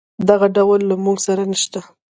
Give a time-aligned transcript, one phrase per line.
[0.29, 1.79] دغه ټول له موږ سره نشته.